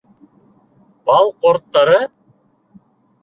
Бал 1.09 1.29
ҡорттары? 1.45 1.99